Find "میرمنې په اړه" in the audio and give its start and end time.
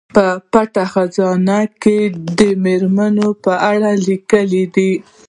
2.63-3.91